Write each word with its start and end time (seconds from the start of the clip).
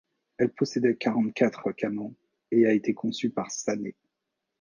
Elle 0.39 0.49
possédait 0.49 0.95
quarante-quatre 0.95 1.73
canons 1.73 2.15
et 2.49 2.65
a 2.65 2.71
été 2.73 2.95
conçue 2.95 3.29
par 3.29 3.51
Sané. 3.51 3.93